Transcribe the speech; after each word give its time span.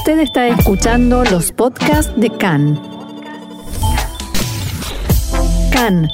Usted 0.00 0.20
está 0.20 0.48
escuchando 0.48 1.24
los 1.24 1.52
podcasts 1.52 2.10
de 2.16 2.30
CAN. 2.30 2.80
CAN, 5.70 6.08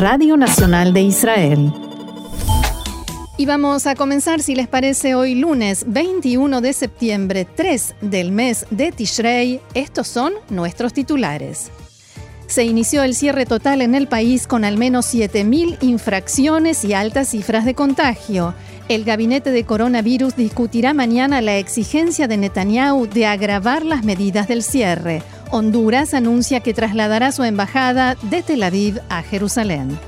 Radio 0.00 0.36
Nacional 0.36 0.92
de 0.92 1.02
Israel. 1.02 1.72
Y 3.36 3.46
vamos 3.46 3.86
a 3.86 3.94
comenzar, 3.94 4.42
si 4.42 4.56
les 4.56 4.66
parece, 4.66 5.14
hoy 5.14 5.36
lunes 5.36 5.84
21 5.86 6.60
de 6.60 6.72
septiembre, 6.72 7.44
3 7.44 7.94
del 8.00 8.32
mes 8.32 8.66
de 8.70 8.90
Tishrei. 8.90 9.60
Estos 9.74 10.08
son 10.08 10.32
nuestros 10.50 10.92
titulares. 10.92 11.70
Se 12.48 12.64
inició 12.64 13.04
el 13.04 13.14
cierre 13.14 13.46
total 13.46 13.80
en 13.80 13.94
el 13.94 14.08
país 14.08 14.48
con 14.48 14.64
al 14.64 14.76
menos 14.76 15.14
7.000 15.14 15.78
infracciones 15.82 16.84
y 16.84 16.94
altas 16.94 17.28
cifras 17.28 17.64
de 17.64 17.74
contagio. 17.74 18.54
El 18.88 19.04
gabinete 19.04 19.52
de 19.52 19.64
coronavirus 19.64 20.36
discutirá 20.36 20.92
mañana 20.92 21.40
la 21.40 21.56
exigencia 21.56 22.28
de 22.28 22.36
Netanyahu 22.36 23.06
de 23.06 23.26
agravar 23.26 23.84
las 23.84 24.04
medidas 24.04 24.48
del 24.48 24.62
cierre. 24.62 25.22
Honduras 25.50 26.14
anuncia 26.14 26.60
que 26.60 26.74
trasladará 26.74 27.32
su 27.32 27.44
embajada 27.44 28.16
de 28.22 28.42
Tel 28.42 28.62
Aviv 28.62 29.00
a 29.08 29.22
Jerusalén. 29.22 29.98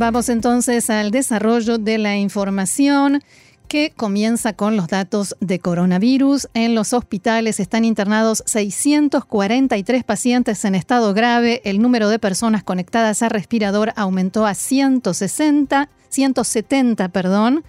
Vamos 0.00 0.28
entonces 0.30 0.88
al 0.88 1.10
desarrollo 1.10 1.76
de 1.76 1.98
la 1.98 2.16
información 2.16 3.22
que 3.68 3.92
comienza 3.94 4.54
con 4.54 4.74
los 4.74 4.88
datos 4.88 5.36
de 5.40 5.58
coronavirus. 5.58 6.48
En 6.54 6.74
los 6.74 6.94
hospitales 6.94 7.60
están 7.60 7.84
internados 7.84 8.42
643 8.46 10.04
pacientes 10.04 10.64
en 10.64 10.74
estado 10.74 11.12
grave. 11.12 11.60
El 11.66 11.82
número 11.82 12.08
de 12.08 12.18
personas 12.18 12.64
conectadas 12.64 13.20
a 13.20 13.28
respirador 13.28 13.92
aumentó 13.94 14.46
a 14.46 14.54
160, 14.54 15.90
170, 16.08 17.10
perdón. 17.10 17.62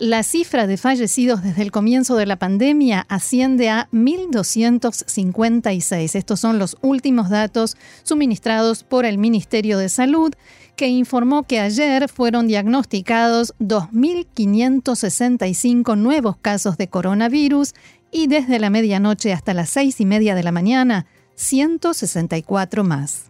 La 0.00 0.24
cifra 0.24 0.66
de 0.66 0.78
fallecidos 0.78 1.44
desde 1.44 1.62
el 1.62 1.70
comienzo 1.70 2.16
de 2.16 2.26
la 2.26 2.34
pandemia 2.36 3.06
asciende 3.08 3.68
a 3.68 3.88
1.256. 3.92 6.16
Estos 6.16 6.40
son 6.40 6.58
los 6.58 6.76
últimos 6.82 7.30
datos 7.30 7.76
suministrados 8.02 8.82
por 8.82 9.04
el 9.04 9.18
Ministerio 9.18 9.78
de 9.78 9.88
Salud 9.88 10.34
que 10.78 10.88
informó 10.88 11.42
que 11.42 11.58
ayer 11.58 12.08
fueron 12.08 12.46
diagnosticados 12.46 13.52
2.565 13.58 15.98
nuevos 15.98 16.36
casos 16.36 16.78
de 16.78 16.88
coronavirus 16.88 17.74
y 18.12 18.28
desde 18.28 18.60
la 18.60 18.70
medianoche 18.70 19.32
hasta 19.32 19.54
las 19.54 19.70
seis 19.70 20.00
y 20.00 20.06
media 20.06 20.36
de 20.36 20.44
la 20.44 20.52
mañana, 20.52 21.06
164 21.34 22.84
más. 22.84 23.27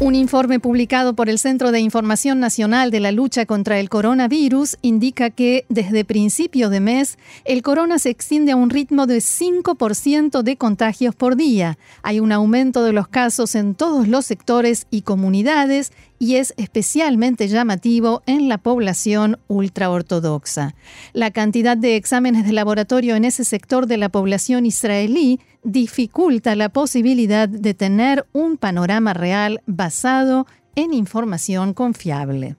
Un 0.00 0.16
informe 0.16 0.58
publicado 0.58 1.14
por 1.14 1.28
el 1.28 1.38
Centro 1.38 1.70
de 1.70 1.78
Información 1.78 2.40
Nacional 2.40 2.90
de 2.90 2.98
la 2.98 3.12
Lucha 3.12 3.46
contra 3.46 3.78
el 3.78 3.88
Coronavirus 3.88 4.76
indica 4.82 5.30
que 5.30 5.66
desde 5.68 6.04
principio 6.04 6.68
de 6.68 6.80
mes 6.80 7.16
el 7.44 7.62
corona 7.62 8.00
se 8.00 8.10
extiende 8.10 8.50
a 8.50 8.56
un 8.56 8.70
ritmo 8.70 9.06
de 9.06 9.18
5% 9.18 10.42
de 10.42 10.56
contagios 10.56 11.14
por 11.14 11.36
día. 11.36 11.78
Hay 12.02 12.18
un 12.18 12.32
aumento 12.32 12.82
de 12.82 12.92
los 12.92 13.06
casos 13.06 13.54
en 13.54 13.76
todos 13.76 14.08
los 14.08 14.26
sectores 14.26 14.88
y 14.90 15.02
comunidades 15.02 15.92
y 16.18 16.36
es 16.36 16.54
especialmente 16.56 17.46
llamativo 17.46 18.22
en 18.26 18.48
la 18.48 18.58
población 18.58 19.38
ultraortodoxa. 19.46 20.74
La 21.12 21.30
cantidad 21.30 21.76
de 21.76 21.94
exámenes 21.94 22.44
de 22.44 22.52
laboratorio 22.52 23.14
en 23.14 23.24
ese 23.24 23.44
sector 23.44 23.86
de 23.86 23.98
la 23.98 24.08
población 24.08 24.66
israelí 24.66 25.38
dificulta 25.64 26.54
la 26.54 26.68
posibilidad 26.68 27.48
de 27.48 27.74
tener 27.74 28.26
un 28.32 28.56
panorama 28.56 29.14
real 29.14 29.60
basado 29.66 30.46
en 30.76 30.92
información 30.92 31.74
confiable. 31.74 32.56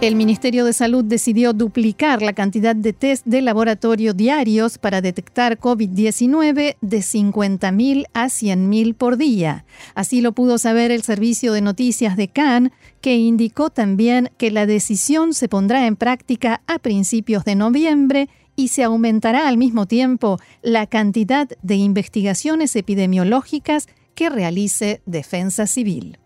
El 0.00 0.16
Ministerio 0.16 0.64
de 0.64 0.72
Salud 0.72 1.04
decidió 1.04 1.52
duplicar 1.52 2.22
la 2.22 2.32
cantidad 2.32 2.74
de 2.74 2.94
test 2.94 3.26
de 3.26 3.42
laboratorio 3.42 4.14
diarios 4.14 4.78
para 4.78 5.02
detectar 5.02 5.58
COVID-19 5.58 6.76
de 6.80 6.98
50.000 7.00 8.06
a 8.14 8.24
100.000 8.24 8.94
por 8.94 9.18
día. 9.18 9.66
Así 9.94 10.22
lo 10.22 10.32
pudo 10.32 10.56
saber 10.56 10.90
el 10.90 11.02
servicio 11.02 11.52
de 11.52 11.60
noticias 11.60 12.16
de 12.16 12.28
Cannes, 12.28 12.72
que 13.02 13.16
indicó 13.16 13.68
también 13.68 14.30
que 14.38 14.50
la 14.50 14.64
decisión 14.64 15.34
se 15.34 15.50
pondrá 15.50 15.86
en 15.86 15.96
práctica 15.96 16.62
a 16.66 16.78
principios 16.78 17.44
de 17.44 17.56
noviembre 17.56 18.30
y 18.60 18.68
se 18.68 18.84
aumentará 18.84 19.48
al 19.48 19.56
mismo 19.56 19.86
tiempo 19.86 20.38
la 20.60 20.86
cantidad 20.86 21.48
de 21.62 21.76
investigaciones 21.76 22.76
epidemiológicas 22.76 23.88
que 24.14 24.28
realice 24.28 25.00
Defensa 25.06 25.66
Civil. 25.66 26.18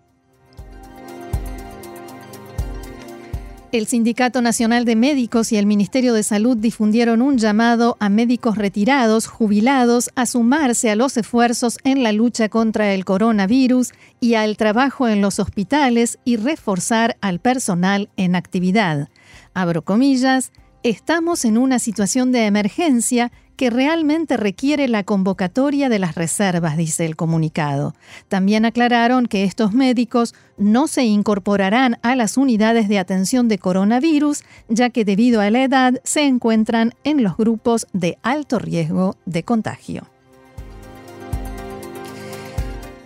El 3.70 3.86
Sindicato 3.86 4.42
Nacional 4.42 4.84
de 4.84 4.96
Médicos 4.96 5.52
y 5.52 5.56
el 5.56 5.66
Ministerio 5.66 6.12
de 6.12 6.24
Salud 6.24 6.56
difundieron 6.56 7.22
un 7.22 7.38
llamado 7.38 7.96
a 8.00 8.08
médicos 8.08 8.58
retirados, 8.58 9.28
jubilados, 9.28 10.10
a 10.16 10.26
sumarse 10.26 10.90
a 10.90 10.96
los 10.96 11.16
esfuerzos 11.16 11.78
en 11.84 12.02
la 12.02 12.10
lucha 12.10 12.48
contra 12.48 12.94
el 12.94 13.04
coronavirus 13.04 13.92
y 14.18 14.34
al 14.34 14.56
trabajo 14.56 15.06
en 15.06 15.20
los 15.20 15.38
hospitales 15.38 16.18
y 16.24 16.36
reforzar 16.36 17.16
al 17.20 17.38
personal 17.38 18.08
en 18.16 18.34
actividad. 18.34 19.08
Abro 19.54 19.82
comillas, 19.82 20.50
estamos 20.84 21.46
en 21.46 21.56
una 21.56 21.78
situación 21.78 22.30
de 22.30 22.44
emergencia 22.44 23.32
que 23.56 23.70
realmente 23.70 24.36
requiere 24.36 24.86
la 24.86 25.02
convocatoria 25.02 25.88
de 25.88 25.98
las 25.98 26.14
reservas, 26.14 26.76
dice 26.76 27.06
el 27.06 27.16
comunicado. 27.16 27.94
También 28.28 28.64
aclararon 28.64 29.26
que 29.26 29.44
estos 29.44 29.72
médicos 29.72 30.34
no 30.58 30.86
se 30.86 31.04
incorporarán 31.04 31.98
a 32.02 32.16
las 32.16 32.36
unidades 32.36 32.88
de 32.88 32.98
atención 32.98 33.48
de 33.48 33.58
coronavirus, 33.58 34.42
ya 34.68 34.90
que 34.90 35.04
debido 35.04 35.40
a 35.40 35.50
la 35.50 35.64
edad 35.64 36.00
se 36.04 36.24
encuentran 36.26 36.92
en 37.02 37.22
los 37.22 37.36
grupos 37.36 37.86
de 37.92 38.18
alto 38.22 38.58
riesgo 38.58 39.16
de 39.24 39.42
contagio. 39.42 40.13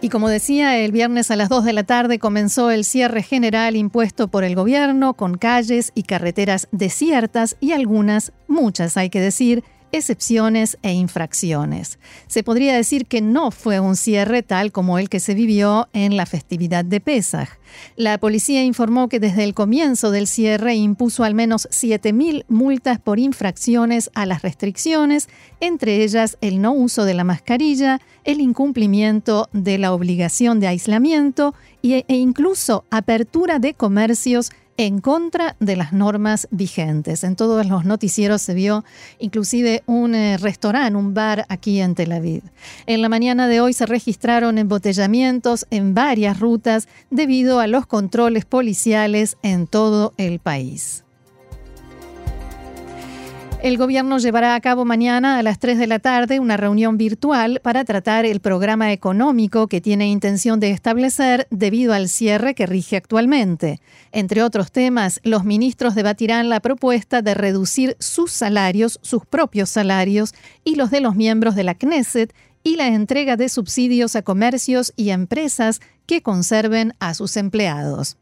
Y 0.00 0.10
como 0.10 0.28
decía, 0.28 0.78
el 0.78 0.92
viernes 0.92 1.32
a 1.32 1.36
las 1.36 1.48
2 1.48 1.64
de 1.64 1.72
la 1.72 1.82
tarde 1.82 2.20
comenzó 2.20 2.70
el 2.70 2.84
cierre 2.84 3.22
general 3.22 3.74
impuesto 3.74 4.28
por 4.28 4.44
el 4.44 4.54
gobierno 4.54 5.14
con 5.14 5.36
calles 5.36 5.90
y 5.94 6.04
carreteras 6.04 6.68
desiertas 6.70 7.56
y 7.58 7.72
algunas, 7.72 8.32
muchas 8.46 8.96
hay 8.96 9.10
que 9.10 9.20
decir, 9.20 9.64
excepciones 9.92 10.78
e 10.82 10.92
infracciones. 10.92 11.98
Se 12.26 12.42
podría 12.42 12.74
decir 12.74 13.06
que 13.06 13.20
no 13.20 13.50
fue 13.50 13.80
un 13.80 13.96
cierre 13.96 14.42
tal 14.42 14.72
como 14.72 14.98
el 14.98 15.08
que 15.08 15.20
se 15.20 15.34
vivió 15.34 15.88
en 15.92 16.16
la 16.16 16.26
festividad 16.26 16.84
de 16.84 17.00
Pesaj. 17.00 17.48
La 17.96 18.18
policía 18.18 18.64
informó 18.64 19.08
que 19.08 19.20
desde 19.20 19.44
el 19.44 19.54
comienzo 19.54 20.10
del 20.10 20.26
cierre 20.26 20.74
impuso 20.74 21.24
al 21.24 21.34
menos 21.34 21.68
7.000 21.70 22.44
multas 22.48 22.98
por 22.98 23.18
infracciones 23.18 24.10
a 24.14 24.26
las 24.26 24.42
restricciones, 24.42 25.28
entre 25.60 26.02
ellas 26.02 26.38
el 26.40 26.60
no 26.60 26.72
uso 26.72 27.04
de 27.04 27.14
la 27.14 27.24
mascarilla, 27.24 28.00
el 28.24 28.40
incumplimiento 28.40 29.48
de 29.52 29.78
la 29.78 29.92
obligación 29.92 30.60
de 30.60 30.68
aislamiento 30.68 31.54
e 31.82 32.04
incluso 32.08 32.84
apertura 32.90 33.58
de 33.58 33.74
comercios 33.74 34.50
en 34.78 35.00
contra 35.00 35.56
de 35.58 35.76
las 35.76 35.92
normas 35.92 36.48
vigentes. 36.50 37.24
En 37.24 37.36
todos 37.36 37.66
los 37.66 37.84
noticieros 37.84 38.40
se 38.40 38.54
vio 38.54 38.84
inclusive 39.18 39.82
un 39.86 40.14
eh, 40.14 40.38
restaurante, 40.38 40.96
un 40.96 41.12
bar 41.12 41.44
aquí 41.48 41.80
en 41.80 41.94
Tel 41.94 42.12
Aviv. 42.12 42.44
En 42.86 43.02
la 43.02 43.08
mañana 43.08 43.48
de 43.48 43.60
hoy 43.60 43.72
se 43.74 43.86
registraron 43.86 44.56
embotellamientos 44.56 45.66
en 45.70 45.94
varias 45.94 46.38
rutas 46.38 46.88
debido 47.10 47.58
a 47.60 47.66
los 47.66 47.86
controles 47.86 48.44
policiales 48.44 49.36
en 49.42 49.66
todo 49.66 50.14
el 50.16 50.38
país. 50.38 51.04
El 53.60 53.76
gobierno 53.76 54.18
llevará 54.18 54.54
a 54.54 54.60
cabo 54.60 54.84
mañana 54.84 55.36
a 55.36 55.42
las 55.42 55.58
3 55.58 55.78
de 55.78 55.88
la 55.88 55.98
tarde 55.98 56.38
una 56.38 56.56
reunión 56.56 56.96
virtual 56.96 57.60
para 57.60 57.84
tratar 57.84 58.24
el 58.24 58.38
programa 58.38 58.92
económico 58.92 59.66
que 59.66 59.80
tiene 59.80 60.06
intención 60.06 60.60
de 60.60 60.70
establecer 60.70 61.48
debido 61.50 61.92
al 61.92 62.08
cierre 62.08 62.54
que 62.54 62.66
rige 62.66 62.96
actualmente. 62.96 63.80
Entre 64.12 64.44
otros 64.44 64.70
temas, 64.70 65.20
los 65.24 65.44
ministros 65.44 65.96
debatirán 65.96 66.48
la 66.48 66.60
propuesta 66.60 67.20
de 67.20 67.34
reducir 67.34 67.96
sus 67.98 68.30
salarios, 68.30 69.00
sus 69.02 69.26
propios 69.26 69.70
salarios 69.70 70.34
y 70.62 70.76
los 70.76 70.92
de 70.92 71.00
los 71.00 71.16
miembros 71.16 71.56
de 71.56 71.64
la 71.64 71.74
Knesset 71.74 72.32
y 72.62 72.76
la 72.76 72.86
entrega 72.86 73.36
de 73.36 73.48
subsidios 73.48 74.14
a 74.14 74.22
comercios 74.22 74.92
y 74.94 75.10
empresas 75.10 75.80
que 76.06 76.22
conserven 76.22 76.94
a 77.00 77.12
sus 77.12 77.36
empleados. 77.36 78.18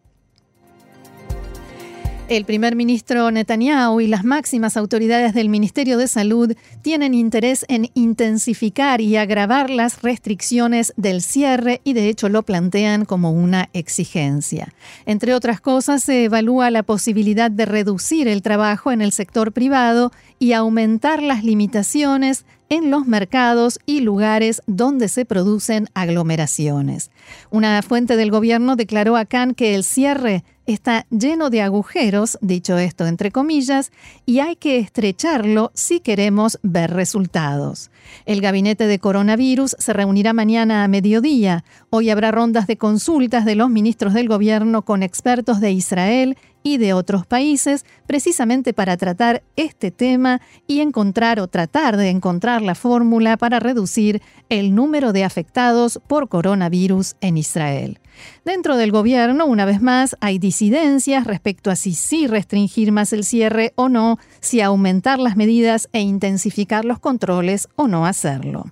El 2.29 2.45
primer 2.45 2.75
ministro 2.75 3.31
Netanyahu 3.31 4.01
y 4.01 4.09
las 4.09 4.25
máximas 4.25 4.77
autoridades 4.77 5.33
del 5.33 5.49
Ministerio 5.49 5.97
de 5.97 6.09
Salud 6.09 6.57
tienen 6.83 7.15
interés 7.15 7.65
en 7.69 7.89
intensificar 7.95 9.01
y 9.01 9.17
agravar 9.17 9.71
las 9.71 10.03
restricciones 10.03 10.93
del 10.97 11.23
cierre 11.23 11.81
y 11.85 11.93
de 11.93 12.09
hecho 12.09 12.29
lo 12.29 12.43
plantean 12.43 13.05
como 13.05 13.31
una 13.31 13.69
exigencia. 13.75 14.75
Entre 15.05 15.35
otras 15.35 15.61
cosas, 15.61 16.03
se 16.03 16.25
evalúa 16.25 16.73
la 16.73 16.83
posibilidad 16.83 17.49
de 17.49 17.65
reducir 17.65 18.27
el 18.27 18.43
trabajo 18.43 18.91
en 18.91 19.03
el 19.03 19.13
sector 19.13 19.53
privado 19.53 20.11
y 20.41 20.53
aumentar 20.53 21.23
las 21.23 21.45
limitaciones 21.45 22.45
en 22.69 22.91
los 22.91 23.07
mercados 23.07 23.79
y 23.87 24.01
lugares 24.01 24.63
donde 24.67 25.07
se 25.07 25.25
producen 25.25 25.87
aglomeraciones. 25.95 27.13
Una 27.51 27.81
fuente 27.83 28.17
del 28.17 28.33
gobierno 28.33 28.75
declaró 28.75 29.17
a 29.17 29.27
Khan 29.27 29.55
que 29.55 29.77
el 29.77 29.85
cierre 29.85 30.43
está 30.67 31.07
lleno 31.11 31.51
de 31.51 31.63
agujeros, 31.63 32.39
dicho 32.41 32.77
esto 32.79 33.07
entre 33.07 33.31
comillas, 33.31 33.93
y 34.25 34.41
hay 34.41 34.57
que 34.57 34.79
estrecharlo 34.79 35.71
si 35.75 36.01
queremos 36.01 36.59
ver 36.63 36.93
resultados. 36.93 37.91
El 38.25 38.41
gabinete 38.41 38.87
de 38.87 38.99
coronavirus 38.99 39.77
se 39.79 39.93
reunirá 39.93 40.33
mañana 40.33 40.85
a 40.85 40.89
mediodía. 40.89 41.65
Hoy 41.91 42.11
habrá 42.11 42.31
rondas 42.31 42.67
de 42.67 42.77
consultas 42.77 43.45
de 43.45 43.55
los 43.55 43.71
ministros 43.71 44.15
del 44.15 44.29
gobierno 44.29 44.83
con 44.83 45.03
expertos 45.03 45.61
de 45.61 45.73
Israel 45.73 46.37
y 46.67 46.79
de 46.79 46.95
otros 46.95 47.25
países, 47.27 47.87
precisamente 48.09 48.73
para 48.73 48.97
tratar 48.97 49.45
este 49.55 49.93
tema 49.93 50.41
y 50.67 50.81
encontrar 50.81 51.39
o 51.39 51.47
tratar 51.47 51.97
de 51.97 52.11
encontrar 52.11 52.61
la 52.61 52.75
fórmula 52.75 53.37
para 53.37 53.61
reducir 53.61 54.21
el 54.49 54.75
número 54.75 55.13
de 55.13 55.23
afectados 55.23 56.01
por 56.09 56.29
coronavirus 56.29 57.15
en 57.21 57.37
Israel. 57.39 58.01
Dentro 58.45 58.77
del 58.77 58.91
gobierno, 58.91 59.47
una 59.47 59.65
vez 59.65 59.81
más, 59.81 60.17
hay 60.21 60.41
disidencias 60.41 61.25
respecto 61.25 61.71
a 61.71 61.77
si 61.77 61.95
sí 61.95 62.27
restringir 62.27 62.91
más 62.91 63.13
el 63.13 63.23
cierre 63.23 63.73
o 63.77 63.89
no, 63.89 64.19
si 64.41 64.61
aumentar 64.61 65.21
las 65.21 65.37
medidas 65.37 65.89
e 65.93 66.01
intensificar 66.01 66.85
los 66.85 66.99
controles 66.99 67.69
o 67.77 67.87
no 67.87 68.07
hacerlo. 68.07 68.65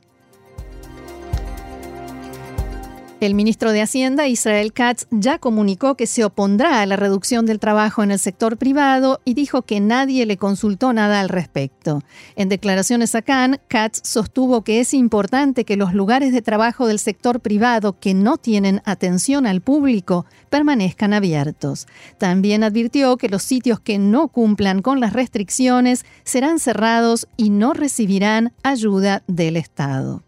El 3.24 3.32
ministro 3.34 3.72
de 3.72 3.80
Hacienda, 3.80 4.28
Israel 4.28 4.74
Katz, 4.74 5.06
ya 5.10 5.38
comunicó 5.38 5.94
que 5.94 6.06
se 6.06 6.24
opondrá 6.24 6.82
a 6.82 6.86
la 6.86 6.96
reducción 6.96 7.46
del 7.46 7.58
trabajo 7.58 8.02
en 8.02 8.10
el 8.10 8.18
sector 8.18 8.58
privado 8.58 9.22
y 9.24 9.32
dijo 9.32 9.62
que 9.62 9.80
nadie 9.80 10.26
le 10.26 10.36
consultó 10.36 10.92
nada 10.92 11.20
al 11.20 11.30
respecto. 11.30 12.02
En 12.36 12.50
declaraciones 12.50 13.14
a 13.14 13.22
Cannes, 13.22 13.60
Katz 13.66 14.02
sostuvo 14.04 14.62
que 14.62 14.80
es 14.80 14.92
importante 14.92 15.64
que 15.64 15.78
los 15.78 15.94
lugares 15.94 16.34
de 16.34 16.42
trabajo 16.42 16.86
del 16.86 16.98
sector 16.98 17.40
privado 17.40 17.98
que 17.98 18.12
no 18.12 18.36
tienen 18.36 18.82
atención 18.84 19.46
al 19.46 19.62
público 19.62 20.26
permanezcan 20.50 21.14
abiertos. 21.14 21.86
También 22.18 22.62
advirtió 22.62 23.16
que 23.16 23.30
los 23.30 23.42
sitios 23.42 23.80
que 23.80 23.98
no 23.98 24.28
cumplan 24.28 24.82
con 24.82 25.00
las 25.00 25.14
restricciones 25.14 26.04
serán 26.24 26.58
cerrados 26.58 27.26
y 27.38 27.48
no 27.48 27.72
recibirán 27.72 28.52
ayuda 28.62 29.22
del 29.26 29.56
Estado. 29.56 30.22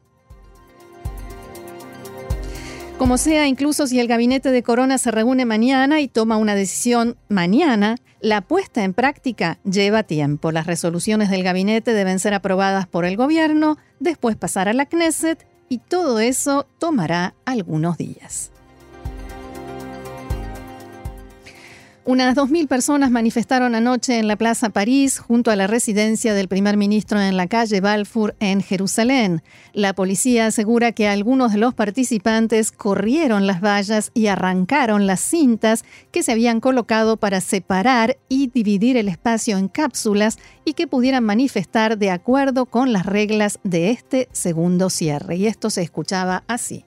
Como 2.99 3.19
sea, 3.19 3.47
incluso 3.47 3.87
si 3.87 4.01
el 4.01 4.09
gabinete 4.09 4.51
de 4.51 4.63
Corona 4.63 4.97
se 4.97 5.11
reúne 5.11 5.45
mañana 5.45 6.01
y 6.01 6.09
toma 6.09 6.39
una 6.39 6.55
decisión 6.55 7.19
mañana, 7.29 7.97
la 8.21 8.41
puesta 8.41 8.85
en 8.85 8.95
práctica 8.95 9.59
lleva 9.65 10.03
tiempo. 10.03 10.51
Las 10.51 10.67
resoluciones 10.67 11.29
del 11.29 11.43
gabinete 11.43 11.93
deben 11.93 12.19
ser 12.19 12.33
aprobadas 12.33 12.87
por 12.87 13.05
el 13.05 13.19
gobierno, 13.19 13.77
después 14.01 14.37
pasar 14.37 14.71
a 14.71 14.73
la 14.73 14.87
Knesset 14.87 15.47
y 15.69 15.79
todo 15.79 16.21
eso 16.21 16.67
tomará 16.79 17.35
algunos 17.45 17.99
días. 17.99 18.51
Unas 22.09 22.37
2.000 22.37 22.69
personas 22.69 23.11
manifestaron 23.11 23.75
anoche 23.75 24.21
en 24.21 24.29
la 24.29 24.37
Plaza 24.37 24.69
París 24.71 25.19
junto 25.19 25.51
a 25.51 25.57
la 25.57 25.67
residencia 25.67 26.35
del 26.35 26.47
primer 26.47 26.77
ministro 26.77 27.21
en 27.21 27.37
la 27.37 27.49
calle 27.49 27.81
Balfour 27.81 28.37
en 28.39 28.63
Jerusalén. 28.63 29.43
La 29.73 29.93
policía 29.93 30.47
asegura 30.47 30.93
que 30.93 31.09
algunos 31.09 31.51
de 31.51 31.59
los 31.59 31.75
participantes 31.75 32.71
corrieron 32.71 33.49
las 33.49 33.61
vallas 33.61 34.13
y 34.15 34.29
arrancaron 34.29 35.09
las 35.09 35.19
cintas 35.19 35.85
que 36.13 36.23
se 36.23 36.31
habían 36.31 36.61
colocado 36.61 37.17
para 37.17 37.41
separar 37.41 38.19
y 38.29 38.53
dividir 38.55 38.97
el 38.97 39.09
espacio 39.09 39.59
en 39.59 39.67
cápsulas 39.67 40.39
y 40.65 40.75
que 40.75 40.87
pudieran 40.87 41.25
manifestar 41.25 41.99
de 41.99 42.13
acuerdo 42.13 42.67
con 42.67 42.93
las 42.93 43.05
reglas 43.05 43.59
de 43.65 43.91
este 43.91 44.29
segundo 44.31 44.91
cierre. 44.91 45.35
Y 45.35 45.49
esto 45.49 45.71
se 45.71 45.83
escuchaba 45.83 46.45
así. 46.47 46.85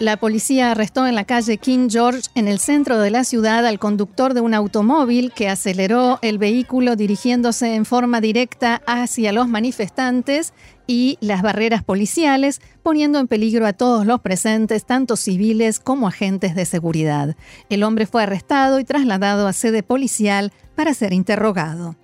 La 0.00 0.16
policía 0.16 0.70
arrestó 0.70 1.06
en 1.06 1.14
la 1.14 1.24
calle 1.24 1.58
King 1.58 1.88
George, 1.90 2.22
en 2.34 2.48
el 2.48 2.58
centro 2.58 2.98
de 3.00 3.10
la 3.10 3.22
ciudad, 3.22 3.66
al 3.66 3.78
conductor 3.78 4.32
de 4.32 4.40
un 4.40 4.54
automóvil 4.54 5.30
que 5.30 5.50
aceleró 5.50 6.18
el 6.22 6.38
vehículo 6.38 6.96
dirigiéndose 6.96 7.74
en 7.74 7.84
forma 7.84 8.22
directa 8.22 8.80
hacia 8.86 9.30
los 9.30 9.46
manifestantes 9.46 10.54
y 10.86 11.18
las 11.20 11.42
barreras 11.42 11.84
policiales, 11.84 12.62
poniendo 12.82 13.18
en 13.18 13.28
peligro 13.28 13.66
a 13.66 13.74
todos 13.74 14.06
los 14.06 14.20
presentes, 14.20 14.86
tanto 14.86 15.16
civiles 15.16 15.78
como 15.80 16.08
agentes 16.08 16.54
de 16.54 16.64
seguridad. 16.64 17.36
El 17.68 17.82
hombre 17.82 18.06
fue 18.06 18.22
arrestado 18.22 18.80
y 18.80 18.84
trasladado 18.84 19.46
a 19.46 19.52
sede 19.52 19.82
policial 19.82 20.50
para 20.76 20.94
ser 20.94 21.12
interrogado. 21.12 21.94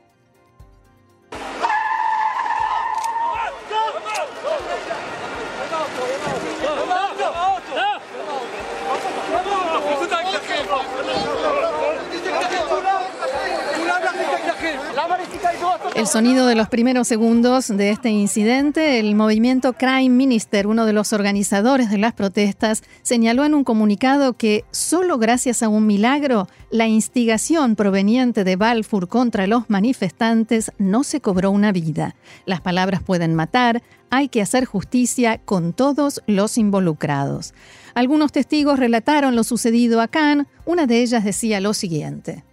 El 15.96 16.06
sonido 16.06 16.46
de 16.46 16.54
los 16.54 16.68
primeros 16.68 17.08
segundos 17.08 17.68
de 17.68 17.88
este 17.88 18.10
incidente, 18.10 19.00
el 19.00 19.14
movimiento 19.14 19.72
Crime 19.72 20.10
Minister, 20.10 20.66
uno 20.66 20.84
de 20.84 20.92
los 20.92 21.14
organizadores 21.14 21.88
de 21.88 21.96
las 21.96 22.12
protestas, 22.12 22.82
señaló 23.00 23.46
en 23.46 23.54
un 23.54 23.64
comunicado 23.64 24.34
que 24.34 24.66
solo 24.70 25.16
gracias 25.16 25.62
a 25.62 25.70
un 25.70 25.86
milagro, 25.86 26.48
la 26.70 26.86
instigación 26.86 27.76
proveniente 27.76 28.44
de 28.44 28.56
Balfour 28.56 29.08
contra 29.08 29.46
los 29.46 29.70
manifestantes 29.70 30.70
no 30.76 31.02
se 31.02 31.22
cobró 31.22 31.50
una 31.50 31.72
vida. 31.72 32.14
Las 32.44 32.60
palabras 32.60 33.02
pueden 33.02 33.34
matar, 33.34 33.82
hay 34.10 34.28
que 34.28 34.42
hacer 34.42 34.66
justicia 34.66 35.38
con 35.38 35.72
todos 35.72 36.22
los 36.26 36.58
involucrados. 36.58 37.54
Algunos 37.94 38.32
testigos 38.32 38.78
relataron 38.78 39.34
lo 39.34 39.44
sucedido 39.44 40.02
a 40.02 40.08
Cannes, 40.08 40.46
una 40.66 40.86
de 40.86 41.00
ellas 41.00 41.24
decía 41.24 41.58
lo 41.62 41.72
siguiente. 41.72 42.44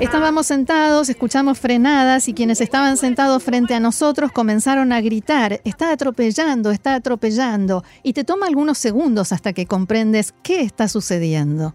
Estábamos 0.00 0.46
sentados, 0.46 1.08
escuchamos 1.08 1.58
frenadas 1.58 2.28
y 2.28 2.34
quienes 2.34 2.60
estaban 2.60 2.96
sentados 2.96 3.42
frente 3.42 3.74
a 3.74 3.80
nosotros 3.80 4.32
comenzaron 4.32 4.92
a 4.92 5.00
gritar, 5.00 5.60
está 5.64 5.92
atropellando, 5.92 6.70
está 6.70 6.94
atropellando, 6.94 7.84
y 8.02 8.12
te 8.12 8.24
toma 8.24 8.46
algunos 8.46 8.78
segundos 8.78 9.32
hasta 9.32 9.52
que 9.52 9.66
comprendes 9.66 10.34
qué 10.42 10.60
está 10.60 10.88
sucediendo. 10.88 11.74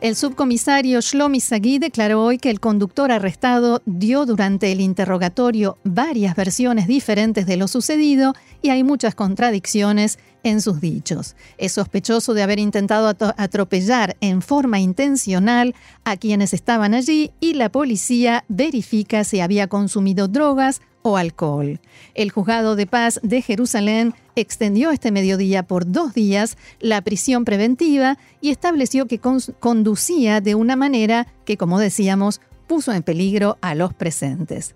El 0.00 0.14
subcomisario 0.14 1.00
Shlomi 1.00 1.40
Sagui 1.40 1.80
declaró 1.80 2.22
hoy 2.22 2.38
que 2.38 2.50
el 2.50 2.60
conductor 2.60 3.10
arrestado 3.10 3.82
dio 3.84 4.26
durante 4.26 4.70
el 4.70 4.80
interrogatorio 4.80 5.76
varias 5.82 6.36
versiones 6.36 6.86
diferentes 6.86 7.46
de 7.46 7.56
lo 7.56 7.66
sucedido 7.66 8.32
y 8.62 8.70
hay 8.70 8.84
muchas 8.84 9.16
contradicciones 9.16 10.20
en 10.44 10.60
sus 10.60 10.80
dichos. 10.80 11.34
Es 11.58 11.72
sospechoso 11.72 12.32
de 12.32 12.44
haber 12.44 12.60
intentado 12.60 13.08
atropellar 13.36 14.16
en 14.20 14.40
forma 14.40 14.78
intencional 14.78 15.74
a 16.04 16.16
quienes 16.16 16.54
estaban 16.54 16.94
allí 16.94 17.32
y 17.40 17.54
la 17.54 17.68
policía 17.68 18.44
verifica 18.46 19.24
si 19.24 19.40
había 19.40 19.66
consumido 19.66 20.28
drogas 20.28 20.80
alcohol. 21.16 21.80
El 22.14 22.30
juzgado 22.30 22.76
de 22.76 22.86
paz 22.86 23.20
de 23.22 23.42
Jerusalén 23.42 24.14
extendió 24.36 24.90
este 24.90 25.10
mediodía 25.10 25.62
por 25.62 25.90
dos 25.90 26.14
días 26.14 26.56
la 26.80 27.00
prisión 27.02 27.44
preventiva 27.44 28.18
y 28.40 28.50
estableció 28.50 29.06
que 29.06 29.18
conducía 29.18 30.40
de 30.40 30.54
una 30.54 30.76
manera 30.76 31.26
que, 31.44 31.56
como 31.56 31.78
decíamos, 31.78 32.40
puso 32.66 32.92
en 32.92 33.02
peligro 33.02 33.58
a 33.60 33.74
los 33.74 33.94
presentes. 33.94 34.74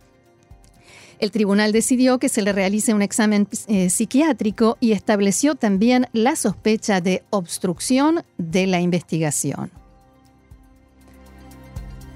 El 1.18 1.30
tribunal 1.30 1.70
decidió 1.70 2.18
que 2.18 2.28
se 2.28 2.42
le 2.42 2.52
realice 2.52 2.94
un 2.94 3.02
examen 3.02 3.46
eh, 3.68 3.90
psiquiátrico 3.90 4.76
y 4.80 4.90
estableció 4.90 5.54
también 5.54 6.08
la 6.12 6.34
sospecha 6.34 7.00
de 7.00 7.22
obstrucción 7.30 8.24
de 8.38 8.66
la 8.66 8.80
investigación. 8.80 9.81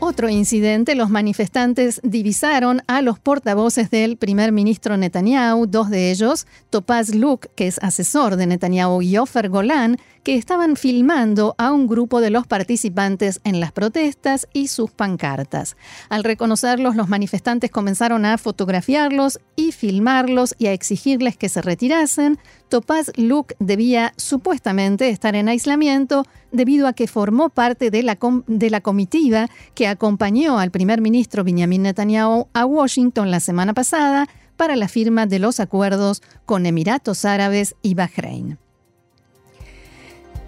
Otro 0.09 0.29
incidente, 0.29 0.95
los 0.95 1.11
manifestantes 1.11 2.01
divisaron 2.05 2.81
a 2.87 3.03
los 3.03 3.19
portavoces 3.19 3.91
del 3.91 4.17
primer 4.17 4.53
ministro 4.53 4.97
Netanyahu, 4.97 5.67
dos 5.67 5.91
de 5.91 6.13
ellos, 6.13 6.47
Topaz 6.71 7.13
Luke, 7.13 7.49
que 7.57 7.67
es 7.67 7.81
asesor 7.83 8.37
de 8.37 8.47
Netanyahu, 8.47 9.03
y 9.03 9.19
Ofer 9.19 9.49
Golan, 9.49 9.99
que 10.27 10.35
estaban 10.35 10.75
filmando 10.75 11.55
a 11.57 11.71
un 11.71 11.87
grupo 11.87 12.21
de 12.21 12.31
los 12.31 12.49
participantes 12.49 13.41
en 13.45 13.61
las 13.61 13.71
protestas 13.71 14.49
y 14.53 14.67
sus 14.67 14.91
pancartas. 14.91 15.77
Al 16.09 16.25
reconocerlos, 16.25 16.97
los 16.97 17.09
manifestantes 17.09 17.71
comenzaron 17.71 18.25
a 18.25 18.37
fotografiarlos 18.37 19.39
y 19.55 19.71
filmarlos 19.71 20.57
y 20.59 20.67
a 20.67 20.73
exigirles 20.73 21.37
que 21.37 21.49
se 21.49 21.63
retirasen. 21.63 22.41
Topaz 22.69 23.13
Luke 23.15 23.55
debía 23.61 24.15
supuestamente 24.17 25.11
estar 25.11 25.37
en 25.37 25.49
aislamiento 25.49 26.25
debido 26.51 26.89
a 26.89 26.93
que 26.93 27.07
formó 27.07 27.49
parte 27.49 27.93
de 27.93 28.03
la, 28.03 28.81
comitiva 28.81 29.49
que 29.75 29.87
acompañó 29.87 30.59
al 30.59 30.73
primer 30.73 31.01
ministro 31.01 31.45
Benjamin 31.45 31.83
Netanyahu 31.83 32.49
a 32.53 32.67
Washington 32.67 33.31
la 33.31 33.39
semana 33.39 33.75
pasada 33.75 34.27
para 34.57 34.75
la 34.75 34.89
firma 34.89 35.27
de 35.27 35.39
los 35.39 35.61
acuerdos 35.61 36.21
con 36.47 36.67
Emiratos 36.67 37.25
Árabes 37.25 37.77
y 37.81 37.95
Bahrein. 37.95 38.59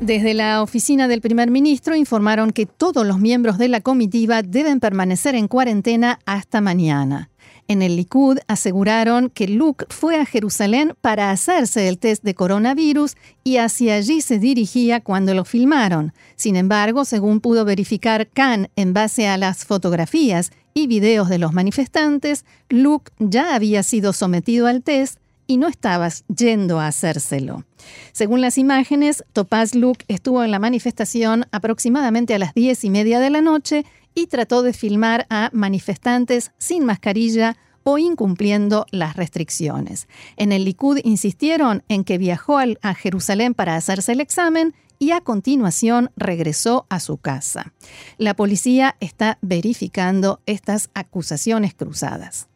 Desde 0.01 0.33
la 0.33 0.63
oficina 0.63 1.09
del 1.09 1.21
primer 1.21 1.51
ministro 1.51 1.97
informaron 1.97 2.53
que 2.53 2.67
todos 2.67 3.05
los 3.05 3.19
miembros 3.19 3.59
de 3.59 3.69
la 3.69 3.81
comitiva 3.81 4.43
deben 4.43 4.79
permanecer 4.79 5.35
en 5.35 5.49
cuarentena 5.49 6.21
hasta 6.25 6.61
mañana. 6.61 7.31
En 7.67 7.83
el 7.83 7.97
Likud 7.97 8.39
aseguraron 8.47 9.29
que 9.29 9.49
Luke 9.49 9.87
fue 9.91 10.21
a 10.21 10.25
Jerusalén 10.25 10.95
para 11.01 11.33
hacerse 11.33 11.89
el 11.89 11.99
test 11.99 12.23
de 12.23 12.35
coronavirus 12.35 13.17
y 13.43 13.57
hacia 13.57 13.97
allí 13.97 14.21
se 14.21 14.39
dirigía 14.39 15.01
cuando 15.01 15.35
lo 15.35 15.45
filmaron. 15.45 16.13
Sin 16.37 16.55
embargo, 16.55 17.05
según 17.05 17.41
pudo 17.41 17.65
verificar 17.65 18.29
Khan 18.29 18.71
en 18.77 18.95
base 18.95 19.27
a 19.27 19.37
las 19.37 19.65
fotografías 19.65 20.53
y 20.75 20.87
videos 20.87 21.29
de 21.29 21.39
los 21.39 21.53
manifestantes, 21.53 22.45
Luke 22.69 23.11
ya 23.19 23.57
había 23.57 23.83
sido 23.83 24.13
sometido 24.13 24.69
al 24.69 24.85
test 24.85 25.19
y 25.49 25.57
no 25.57 25.67
estabas 25.67 26.25
yendo 26.29 26.79
a 26.79 26.87
hacérselo. 26.87 27.65
Según 28.13 28.41
las 28.41 28.59
imágenes, 28.59 29.25
Topaz 29.33 29.75
Luke 29.75 30.05
estuvo 30.07 30.45
en 30.45 30.53
la 30.53 30.61
manifestación 30.61 31.47
aproximadamente 31.51 32.35
a 32.35 32.39
las 32.39 32.55
diez 32.55 32.85
y 32.85 32.91
media 32.91 33.19
de 33.19 33.31
la 33.31 33.41
noche 33.41 33.85
y 34.15 34.27
trató 34.27 34.63
de 34.63 34.73
filmar 34.73 35.27
a 35.31 35.51
manifestantes 35.53 36.53
sin 36.59 36.85
mascarilla 36.85 37.57
o 37.83 37.97
incumpliendo 37.97 38.85
las 38.91 39.17
restricciones. 39.17 40.07
En 40.37 40.53
el 40.53 40.65
Likud 40.65 41.01
insistieron 41.03 41.83
en 41.89 42.05
que 42.05 42.19
viajó 42.19 42.59
a 42.59 42.95
Jerusalén 42.95 43.55
para 43.55 43.77
hacerse 43.77 44.13
el 44.13 44.21
examen 44.21 44.75
y 44.99 45.13
a 45.13 45.21
continuación 45.21 46.11
regresó 46.17 46.87
a 46.89 47.01
su 47.01 47.19
casa. 47.19 47.73
La 48.17 48.35
policía 48.35 48.97
está 49.01 49.39
verificando 49.41 50.41
estas 50.47 50.91
acusaciones 50.95 51.75
cruzadas. 51.75 52.49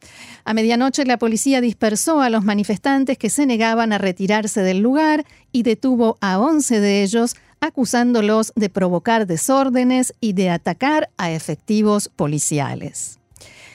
A 0.44 0.54
medianoche 0.54 1.04
la 1.04 1.18
policía 1.18 1.60
dispersó 1.60 2.20
a 2.20 2.30
los 2.30 2.44
manifestantes 2.44 3.18
que 3.18 3.30
se 3.30 3.46
negaban 3.46 3.92
a 3.92 3.98
retirarse 3.98 4.62
del 4.62 4.80
lugar 4.80 5.24
y 5.52 5.62
detuvo 5.62 6.18
a 6.20 6.38
11 6.38 6.80
de 6.80 7.02
ellos 7.02 7.36
acusándolos 7.60 8.52
de 8.56 8.68
provocar 8.68 9.26
desórdenes 9.26 10.14
y 10.20 10.32
de 10.32 10.50
atacar 10.50 11.10
a 11.16 11.30
efectivos 11.30 12.08
policiales. 12.08 13.21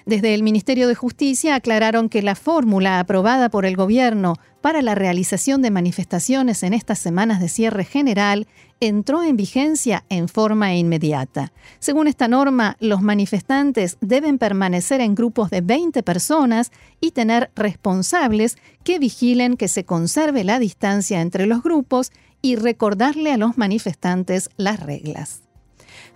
Desde 0.06 0.34
el 0.34 0.42
Ministerio 0.42 0.88
de 0.88 0.96
Justicia 0.96 1.56
aclararon 1.56 2.08
que 2.08 2.22
la 2.22 2.36
fórmula 2.36 3.00
aprobada 3.00 3.50
por 3.50 3.66
el 3.66 3.76
gobierno 3.76 4.36
para 4.62 4.82
la 4.82 4.96
realización 4.96 5.62
de 5.62 5.72
manifestaciones 5.72 6.64
en 6.64 6.74
estas 6.74 7.00
semanas 7.00 7.42
de 7.42 7.50
cierre 7.50 7.84
general 7.84 8.48
entró 8.80 9.24
en 9.24 9.36
vigencia 9.36 10.06
en 10.10 10.30
forma 10.30 10.76
inmediata. 10.76 11.52
Según 11.80 12.08
esta 12.08 12.28
norma, 12.28 12.78
los 12.80 13.02
manifestantes 13.02 13.98
deben 14.00 14.38
permanecer 14.38 15.02
en 15.02 15.16
grupos 15.16 15.50
de 15.50 15.62
20 15.62 16.04
personas 16.04 16.72
y 17.02 17.12
tener 17.12 17.52
responsables 17.56 18.58
que 18.84 19.00
vigilen 19.00 19.58
que 19.58 19.68
se 19.68 19.84
conserve 19.84 20.44
la 20.44 20.60
distancia 20.60 21.22
entre 21.22 21.48
los 21.48 21.64
grupos 21.64 22.12
y 22.42 22.56
recordarle 22.56 23.34
a 23.34 23.38
los 23.38 23.58
manifestantes 23.58 24.50
las 24.58 24.80
reglas. 24.80 25.47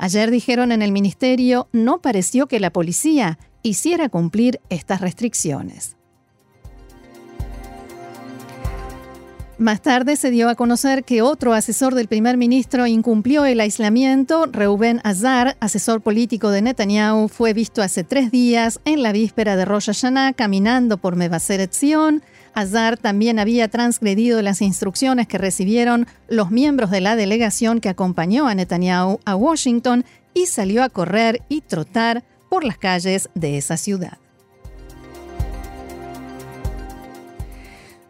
Ayer 0.02 0.32
dijeron 0.32 0.72
en 0.72 0.82
el 0.82 0.92
ministerio, 0.92 1.70
no 1.74 2.02
pareció 2.02 2.48
que 2.48 2.60
la 2.60 2.74
policía 2.74 3.38
hiciera 3.62 4.10
cumplir 4.10 4.60
estas 4.70 5.00
restricciones. 5.00 5.96
Más 9.60 9.84
tarde 9.84 10.16
se 10.16 10.32
dio 10.32 10.50
a 10.50 10.56
conocer 10.56 11.04
que 11.04 11.22
otro 11.22 11.54
asesor 11.54 11.94
del 11.94 12.08
primer 12.08 12.36
ministro 12.36 12.88
incumplió 12.88 13.46
el 13.46 13.60
aislamiento. 13.60 14.48
Reuben 14.48 15.02
Azar, 15.04 15.56
asesor 15.60 16.02
político 16.02 16.50
de 16.50 16.64
Netanyahu, 16.64 17.28
fue 17.28 17.54
visto 17.54 17.84
hace 17.84 18.04
tres 18.04 18.32
días 18.32 18.80
en 18.86 19.04
la 19.04 19.12
víspera 19.12 19.56
de 19.56 19.66
Rosh 19.66 19.86
Hashanah 19.86 20.34
caminando 20.34 20.98
por 20.98 21.16
Mevaseret 21.16 21.74
Zion. 21.74 22.24
Azar 22.54 22.98
también 22.98 23.40
había 23.40 23.68
transgredido 23.68 24.42
las 24.42 24.62
instrucciones 24.62 25.28
que 25.28 25.38
recibieron 25.38 26.08
los 26.28 26.52
miembros 26.52 26.92
de 26.92 27.02
la 27.02 27.16
delegación 27.16 27.80
que 27.80 27.90
acompañó 27.90 28.48
a 28.48 28.56
Netanyahu 28.56 29.20
a 29.26 29.36
Washington 29.36 30.06
y 30.34 30.46
salió 30.46 30.84
a 30.84 30.90
correr 30.90 31.42
y 31.50 31.62
trotar 31.62 32.24
por 32.50 32.64
las 32.64 32.78
calles 32.78 33.30
de 33.34 33.58
esa 33.58 33.78
ciudad. 33.78 34.18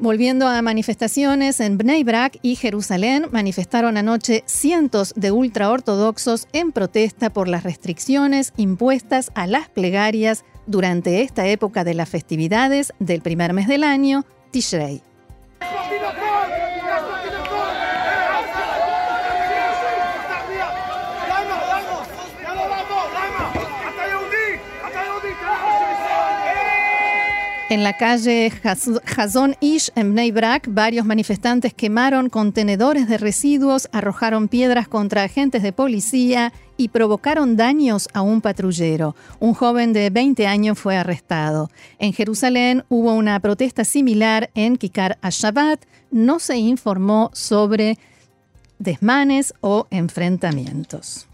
Volviendo 0.01 0.47
a 0.47 0.59
manifestaciones 0.63 1.59
en 1.59 1.77
Bnei 1.77 2.03
Brak 2.03 2.39
y 2.41 2.55
Jerusalén, 2.55 3.27
manifestaron 3.31 3.97
anoche 3.97 4.43
cientos 4.47 5.13
de 5.15 5.31
ultraortodoxos 5.31 6.47
en 6.53 6.71
protesta 6.71 7.31
por 7.31 7.47
las 7.47 7.61
restricciones 7.61 8.51
impuestas 8.57 9.31
a 9.35 9.45
las 9.45 9.69
plegarias 9.69 10.43
durante 10.65 11.21
esta 11.21 11.47
época 11.47 11.83
de 11.83 11.93
las 11.93 12.09
festividades 12.09 12.93
del 12.99 13.21
primer 13.21 13.53
mes 13.53 13.67
del 13.67 13.83
año, 13.83 14.25
Tishrei. 14.51 15.01
En 27.71 27.85
la 27.85 27.95
calle 27.95 28.51
Hazon 29.15 29.55
Ish 29.61 29.91
en 29.95 30.13
Brak, 30.33 30.67
varios 30.67 31.05
manifestantes 31.05 31.73
quemaron 31.73 32.29
contenedores 32.29 33.07
de 33.07 33.17
residuos, 33.17 33.87
arrojaron 33.93 34.49
piedras 34.49 34.89
contra 34.89 35.23
agentes 35.23 35.63
de 35.63 35.71
policía 35.71 36.51
y 36.81 36.87
provocaron 36.87 37.55
daños 37.55 38.09
a 38.11 38.23
un 38.23 38.41
patrullero. 38.41 39.15
Un 39.39 39.53
joven 39.53 39.93
de 39.93 40.09
20 40.09 40.47
años 40.47 40.79
fue 40.79 40.97
arrestado. 40.97 41.69
En 41.99 42.11
Jerusalén 42.11 42.83
hubo 42.89 43.13
una 43.13 43.39
protesta 43.39 43.83
similar 43.85 44.49
en 44.55 44.77
Kikar 44.77 45.19
Shabbat. 45.21 45.85
No 46.09 46.39
se 46.39 46.57
informó 46.57 47.29
sobre 47.33 47.99
desmanes 48.79 49.53
o 49.61 49.85
enfrentamientos. 49.91 51.27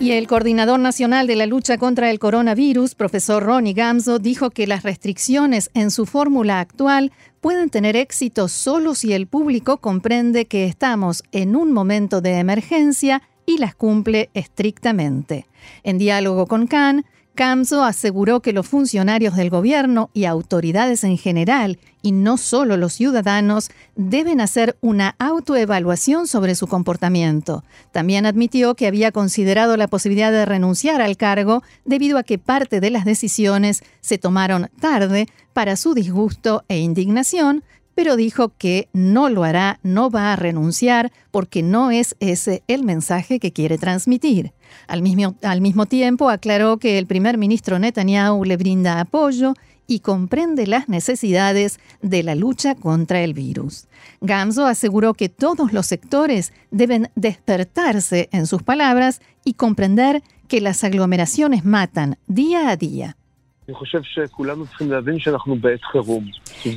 Y 0.00 0.12
el 0.12 0.28
coordinador 0.28 0.78
nacional 0.78 1.26
de 1.26 1.34
la 1.34 1.46
lucha 1.46 1.76
contra 1.76 2.08
el 2.10 2.20
coronavirus, 2.20 2.94
profesor 2.94 3.42
Ronnie 3.42 3.72
Gamzo, 3.72 4.20
dijo 4.20 4.50
que 4.50 4.68
las 4.68 4.84
restricciones 4.84 5.70
en 5.74 5.90
su 5.90 6.06
fórmula 6.06 6.60
actual 6.60 7.10
pueden 7.40 7.68
tener 7.68 7.96
éxito 7.96 8.46
solo 8.46 8.94
si 8.94 9.12
el 9.12 9.26
público 9.26 9.78
comprende 9.78 10.44
que 10.44 10.66
estamos 10.66 11.24
en 11.32 11.56
un 11.56 11.72
momento 11.72 12.20
de 12.20 12.38
emergencia 12.38 13.22
y 13.44 13.58
las 13.58 13.74
cumple 13.74 14.30
estrictamente. 14.34 15.46
En 15.82 15.98
diálogo 15.98 16.46
con 16.46 16.68
Khan, 16.68 17.04
Camso 17.38 17.84
aseguró 17.84 18.40
que 18.40 18.52
los 18.52 18.66
funcionarios 18.66 19.36
del 19.36 19.48
gobierno 19.48 20.10
y 20.12 20.24
autoridades 20.24 21.04
en 21.04 21.16
general, 21.16 21.78
y 22.02 22.10
no 22.10 22.36
solo 22.36 22.76
los 22.76 22.94
ciudadanos, 22.94 23.70
deben 23.94 24.40
hacer 24.40 24.76
una 24.80 25.14
autoevaluación 25.20 26.26
sobre 26.26 26.56
su 26.56 26.66
comportamiento. 26.66 27.62
También 27.92 28.26
admitió 28.26 28.74
que 28.74 28.88
había 28.88 29.12
considerado 29.12 29.76
la 29.76 29.86
posibilidad 29.86 30.32
de 30.32 30.46
renunciar 30.46 31.00
al 31.00 31.16
cargo 31.16 31.62
debido 31.84 32.18
a 32.18 32.24
que 32.24 32.38
parte 32.38 32.80
de 32.80 32.90
las 32.90 33.04
decisiones 33.04 33.84
se 34.00 34.18
tomaron 34.18 34.68
tarde 34.80 35.28
para 35.52 35.76
su 35.76 35.94
disgusto 35.94 36.64
e 36.66 36.78
indignación, 36.78 37.62
pero 37.98 38.14
dijo 38.14 38.52
que 38.56 38.88
no 38.92 39.28
lo 39.28 39.42
hará, 39.42 39.80
no 39.82 40.08
va 40.08 40.32
a 40.32 40.36
renunciar, 40.36 41.10
porque 41.32 41.64
no 41.64 41.90
es 41.90 42.14
ese 42.20 42.62
el 42.68 42.84
mensaje 42.84 43.40
que 43.40 43.52
quiere 43.52 43.76
transmitir. 43.76 44.52
Al 44.86 45.02
mismo, 45.02 45.34
al 45.42 45.60
mismo 45.60 45.84
tiempo, 45.86 46.30
aclaró 46.30 46.76
que 46.76 46.96
el 46.98 47.08
primer 47.08 47.38
ministro 47.38 47.80
Netanyahu 47.80 48.44
le 48.44 48.56
brinda 48.56 49.00
apoyo 49.00 49.54
y 49.88 49.98
comprende 49.98 50.68
las 50.68 50.88
necesidades 50.88 51.80
de 52.00 52.22
la 52.22 52.36
lucha 52.36 52.76
contra 52.76 53.20
el 53.22 53.34
virus. 53.34 53.88
Gamzo 54.20 54.66
aseguró 54.66 55.14
que 55.14 55.28
todos 55.28 55.72
los 55.72 55.86
sectores 55.86 56.52
deben 56.70 57.10
despertarse 57.16 58.28
en 58.30 58.46
sus 58.46 58.62
palabras 58.62 59.20
y 59.44 59.54
comprender 59.54 60.22
que 60.46 60.60
las 60.60 60.84
aglomeraciones 60.84 61.64
matan 61.64 62.16
día 62.28 62.68
a 62.70 62.76
día. 62.76 63.16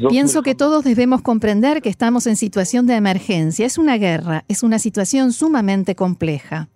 Pienso 0.10 0.44
que 0.44 0.56
todos 0.56 0.84
debemos 0.84 1.22
comprender 1.22 1.82
que 1.82 1.88
estamos 1.88 2.28
en 2.28 2.36
situación 2.36 2.86
de 2.86 2.96
emergencia. 2.96 3.66
Es 3.66 3.78
una 3.78 3.98
guerra, 3.98 4.44
es 4.50 4.62
una 4.62 4.78
situación 4.78 5.32
sumamente 5.32 5.96
compleja. 5.96 6.68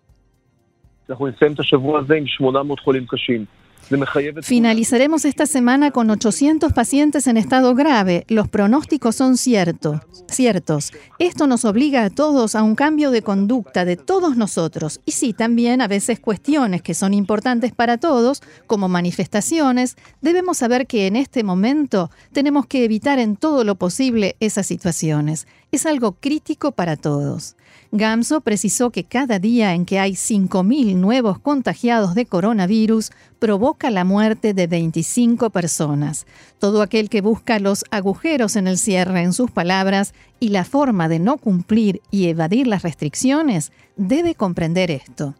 Finalizaremos 4.42 5.26
esta 5.26 5.46
semana 5.46 5.92
con 5.92 6.10
800 6.10 6.74
pacientes 6.74 7.28
en 7.28 7.38
estado 7.38 7.76
grave. 7.76 8.26
Los 8.30 8.48
pronósticos 8.48 9.16
son 9.16 9.38
ciertos, 9.38 10.02
ciertos. 10.28 10.92
Esto 11.20 11.46
nos 11.46 11.66
obliga 11.66 12.04
a 12.04 12.10
todos 12.10 12.56
a 12.56 12.64
un 12.64 12.74
cambio 12.74 13.12
de 13.12 13.22
conducta 13.22 13.86
de 13.86 13.96
todos 13.96 14.38
nosotros. 14.38 15.02
Y 15.06 15.12
sí, 15.12 15.34
también 15.34 15.82
a 15.82 15.88
veces 15.88 16.20
cuestiones 16.20 16.82
que 16.82 16.96
son 16.96 17.14
importantes 17.14 17.74
para 17.74 18.00
todos, 18.00 18.42
como 18.66 18.88
manifestaciones. 18.88 19.98
Debemos 20.22 20.58
saber 20.58 20.88
que 20.88 21.06
en 21.06 21.16
este 21.16 21.44
momento 21.44 22.10
tenemos 22.32 22.66
que 22.66 22.86
evitar 22.86 23.20
en 23.20 23.36
todo 23.36 23.64
lo 23.64 23.76
posible 23.76 24.36
esas 24.40 24.66
situaciones. 24.66 25.48
Es 25.72 25.86
algo 25.86 26.14
crítico 26.14 26.72
para 26.72 26.96
todos. 26.96 27.55
Gamso 27.98 28.42
precisó 28.42 28.92
que 28.92 29.06
cada 29.06 29.40
día 29.40 29.74
en 29.74 29.86
que 29.86 30.00
hay 30.00 30.12
5.000 30.12 30.96
nuevos 30.96 31.40
contagiados 31.40 32.14
de 32.14 32.26
coronavirus 32.26 33.12
provoca 33.40 33.90
la 33.90 34.04
muerte 34.04 34.54
de 34.54 34.68
25 34.68 35.50
personas. 35.50 36.28
Todo 36.60 36.82
aquel 36.82 37.10
que 37.10 37.22
busca 37.22 37.60
los 37.60 37.86
agujeros 37.92 38.56
en 38.56 38.68
el 38.68 38.78
cierre, 38.78 39.22
en 39.22 39.34
sus 39.34 39.50
palabras, 39.50 40.14
y 40.40 40.50
la 40.50 40.66
forma 40.66 41.08
de 41.08 41.20
no 41.20 41.38
cumplir 41.38 42.02
y 42.12 42.28
evadir 42.28 42.68
las 42.68 42.84
restricciones, 42.84 43.72
debe 43.96 44.36
comprender 44.36 44.92
esto. 44.92 45.36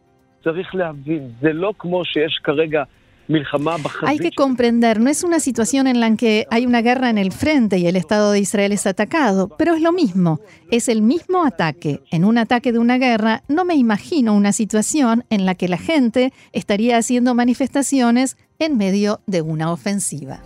Hay 4.04 4.20
que 4.20 4.32
comprender, 4.32 5.00
no 5.00 5.10
es 5.10 5.24
una 5.24 5.40
situación 5.40 5.88
en 5.88 6.00
la 6.00 6.16
que 6.16 6.46
hay 6.52 6.66
una 6.66 6.82
guerra 6.82 7.10
en 7.10 7.18
el 7.18 7.32
frente 7.32 7.78
y 7.78 7.88
el 7.88 7.96
Estado 7.96 8.32
de 8.32 8.40
Israel 8.40 8.72
es 8.72 8.86
atacado, 8.86 9.50
pero 9.58 9.74
es 9.74 9.82
lo 9.82 9.92
mismo, 9.92 10.40
es 10.72 10.90
el 10.90 11.02
mismo 11.02 11.44
ataque. 11.44 12.02
En 12.12 12.24
un 12.24 12.38
ataque 12.38 12.72
de 12.72 12.80
una 12.80 12.98
guerra 12.98 13.44
no 13.48 13.66
me 13.66 13.76
imagino 13.76 14.36
una 14.36 14.54
situación 14.54 15.24
en 15.30 15.46
la 15.46 15.56
que 15.56 15.68
la 15.68 15.78
gente 15.78 16.34
estaría 16.54 16.98
haciendo 16.98 17.34
manifestaciones 17.34 18.38
en 18.60 18.78
medio 18.78 19.22
de 19.26 19.42
una 19.42 19.72
ofensiva. 19.72 20.42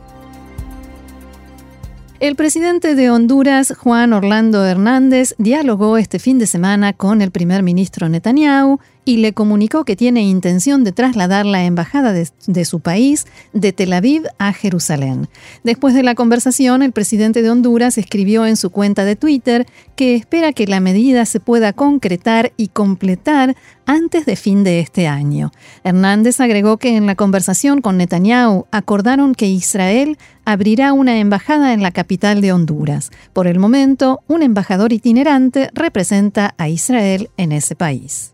El 2.20 2.36
presidente 2.36 2.96
de 2.96 3.10
Honduras, 3.10 3.74
Juan 3.78 4.12
Orlando 4.12 4.66
Hernández, 4.66 5.36
dialogó 5.38 5.98
este 5.98 6.20
fin 6.20 6.38
de 6.38 6.48
semana 6.48 6.92
con 6.92 7.22
el 7.22 7.32
primer 7.32 7.64
ministro 7.64 8.10
Netanyahu 8.10 8.80
y 9.06 9.18
le 9.18 9.34
comunicó 9.34 9.86
que 9.86 9.96
tiene 9.96 10.22
intención 10.22 10.84
de 10.84 10.92
trasladar 10.92 11.46
la 11.46 11.64
embajada 11.64 12.14
de, 12.14 12.66
su 12.66 12.80
país 12.80 13.26
de 13.54 13.74
Tel 13.74 13.94
Aviv 13.94 14.24
a 14.38 14.54
Jerusalén. 14.54 15.28
Después 15.64 15.94
de 15.96 16.04
la 16.04 16.16
conversación, 16.16 16.84
el 16.84 16.92
presidente 16.92 17.42
de 17.42 17.50
Honduras 17.50 17.98
escribió 17.98 18.46
en 18.46 18.56
su 18.56 18.70
cuenta 18.70 19.06
de 19.06 19.16
Twitter 19.16 19.66
que 19.96 20.16
espera 20.16 20.54
que 20.54 20.68
la 20.68 20.80
medida 20.80 21.26
se 21.26 21.40
pueda 21.40 21.74
concretar 21.74 22.54
y 22.58 22.68
completar 22.68 23.56
antes 23.86 24.26
de 24.26 24.36
fin 24.36 24.64
de 24.64 24.80
este 24.80 25.08
año. 25.08 25.52
Hernández 25.84 26.40
agregó 26.40 26.78
que 26.78 26.96
en 26.96 27.08
la 27.08 27.16
conversación 27.16 27.82
con 27.82 27.98
Netanyahu 27.98 28.68
acordaron 28.72 29.34
que 29.34 29.48
Israel 29.48 30.18
abrirá 30.46 30.94
una 30.94 31.20
embajada 31.20 31.74
en 31.74 31.82
la 31.82 31.92
capital 31.92 32.42
de 32.42 32.54
Honduras. 32.54 33.12
Por 33.34 33.48
el 33.48 33.60
momento, 33.60 34.22
un 34.28 34.44
embajador 34.44 34.94
itinerante 34.94 35.70
representa 35.74 36.54
a 36.58 36.70
Israel 36.70 37.30
en 37.38 37.52
ese 37.52 37.76
país. 37.76 38.34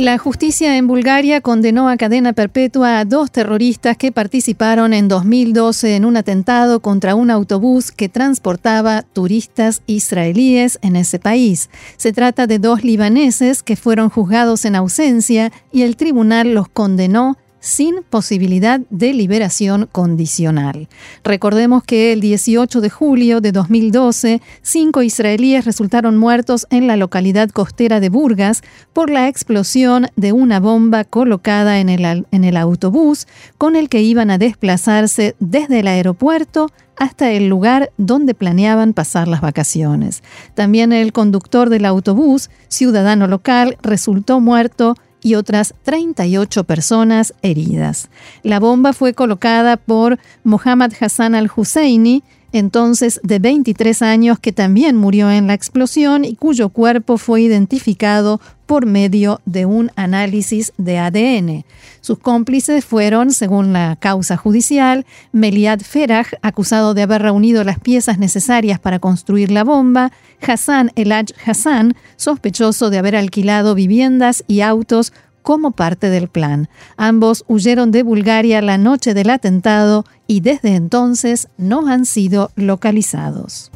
La 0.00 0.16
justicia 0.16 0.78
en 0.78 0.86
Bulgaria 0.86 1.42
condenó 1.42 1.90
a 1.90 1.98
cadena 1.98 2.32
perpetua 2.32 3.00
a 3.00 3.04
dos 3.04 3.30
terroristas 3.30 3.98
que 3.98 4.12
participaron 4.12 4.94
en 4.94 5.08
2012 5.08 5.94
en 5.94 6.06
un 6.06 6.16
atentado 6.16 6.80
contra 6.80 7.14
un 7.14 7.30
autobús 7.30 7.92
que 7.92 8.08
transportaba 8.08 9.02
turistas 9.02 9.82
israelíes 9.86 10.78
en 10.80 10.96
ese 10.96 11.18
país. 11.18 11.68
Se 11.98 12.14
trata 12.14 12.46
de 12.46 12.58
dos 12.58 12.82
libaneses 12.82 13.62
que 13.62 13.76
fueron 13.76 14.08
juzgados 14.08 14.64
en 14.64 14.74
ausencia 14.74 15.52
y 15.70 15.82
el 15.82 15.96
tribunal 15.96 16.54
los 16.54 16.70
condenó 16.70 17.36
sin 17.60 18.02
posibilidad 18.08 18.80
de 18.90 19.12
liberación 19.12 19.88
condicional. 19.92 20.88
Recordemos 21.22 21.84
que 21.84 22.12
el 22.12 22.20
18 22.20 22.80
de 22.80 22.90
julio 22.90 23.40
de 23.40 23.52
2012, 23.52 24.40
cinco 24.62 25.02
israelíes 25.02 25.64
resultaron 25.64 26.16
muertos 26.16 26.66
en 26.70 26.86
la 26.86 26.96
localidad 26.96 27.50
costera 27.50 28.00
de 28.00 28.08
Burgas 28.08 28.62
por 28.92 29.10
la 29.10 29.28
explosión 29.28 30.08
de 30.16 30.32
una 30.32 30.60
bomba 30.60 31.04
colocada 31.04 31.78
en 31.80 31.88
el, 31.88 32.26
en 32.30 32.44
el 32.44 32.56
autobús 32.56 33.26
con 33.58 33.76
el 33.76 33.88
que 33.88 34.02
iban 34.02 34.30
a 34.30 34.38
desplazarse 34.38 35.36
desde 35.38 35.80
el 35.80 35.88
aeropuerto 35.88 36.70
hasta 36.96 37.32
el 37.32 37.48
lugar 37.48 37.92
donde 37.96 38.34
planeaban 38.34 38.92
pasar 38.92 39.26
las 39.26 39.40
vacaciones. 39.40 40.22
También 40.54 40.92
el 40.92 41.12
conductor 41.12 41.70
del 41.70 41.86
autobús, 41.86 42.50
ciudadano 42.68 43.26
local, 43.26 43.78
resultó 43.82 44.38
muerto 44.38 44.94
y 45.22 45.34
otras 45.34 45.74
38 45.82 46.64
personas 46.64 47.34
heridas. 47.42 48.08
La 48.42 48.60
bomba 48.60 48.92
fue 48.92 49.14
colocada 49.14 49.76
por 49.76 50.18
Mohammad 50.44 50.92
Hassan 50.98 51.34
al-Husseini, 51.34 52.22
entonces 52.52 53.20
de 53.22 53.38
23 53.38 54.02
años, 54.02 54.38
que 54.38 54.52
también 54.52 54.96
murió 54.96 55.30
en 55.30 55.46
la 55.46 55.54
explosión 55.54 56.24
y 56.24 56.34
cuyo 56.34 56.70
cuerpo 56.70 57.16
fue 57.16 57.42
identificado 57.42 58.40
por 58.70 58.86
medio 58.86 59.40
de 59.46 59.66
un 59.66 59.90
análisis 59.96 60.72
de 60.78 60.96
ADN. 60.96 61.64
Sus 62.00 62.20
cómplices 62.20 62.84
fueron, 62.84 63.32
según 63.32 63.72
la 63.72 63.96
causa 63.98 64.36
judicial, 64.36 65.06
Meliad 65.32 65.80
Feraj, 65.80 66.28
acusado 66.40 66.94
de 66.94 67.02
haber 67.02 67.20
reunido 67.20 67.64
las 67.64 67.80
piezas 67.80 68.20
necesarias 68.20 68.78
para 68.78 69.00
construir 69.00 69.50
la 69.50 69.64
bomba, 69.64 70.12
Hassan 70.40 70.92
Elaj 70.94 71.32
Hassan, 71.44 71.96
sospechoso 72.14 72.90
de 72.90 72.98
haber 72.98 73.16
alquilado 73.16 73.74
viviendas 73.74 74.44
y 74.46 74.60
autos 74.60 75.12
como 75.42 75.72
parte 75.72 76.08
del 76.08 76.28
plan. 76.28 76.68
Ambos 76.96 77.44
huyeron 77.48 77.90
de 77.90 78.04
Bulgaria 78.04 78.62
la 78.62 78.78
noche 78.78 79.14
del 79.14 79.30
atentado 79.30 80.04
y 80.28 80.42
desde 80.42 80.76
entonces 80.76 81.48
no 81.58 81.88
han 81.88 82.06
sido 82.06 82.52
localizados. 82.54 83.69